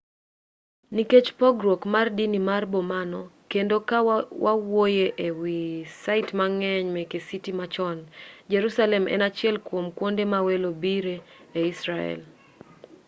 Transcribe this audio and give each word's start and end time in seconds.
nikech 0.95 1.27
pogruok 1.39 1.81
mar 1.93 2.07
dini 2.17 2.39
mar 2.49 2.63
bomano 2.71 3.21
kendo 3.51 3.75
ka 3.89 3.97
wawuoye 4.45 5.05
e 5.27 5.29
wi 5.39 5.57
sait 6.03 6.27
mang'eny 6.39 6.87
meke 6.95 7.17
citi 7.27 7.51
machon 7.59 7.97
jerusalem 8.51 9.03
en 9.13 9.21
achiel 9.29 9.55
kuom 9.67 9.85
kuonde 9.97 10.23
ma 10.31 10.39
welo 10.47 10.69
bire 10.81 11.15
e 11.57 11.59
israel 11.73 12.21